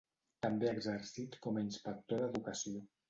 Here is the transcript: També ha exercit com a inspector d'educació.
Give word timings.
També 0.45 0.69
ha 0.69 0.71
exercit 0.77 1.37
com 1.45 1.59
a 1.61 1.65
inspector 1.67 2.25
d'educació. 2.25 2.87